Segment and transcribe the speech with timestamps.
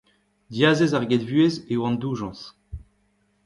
[0.53, 2.41] Diazez ar gedvuhez eo an doujañs.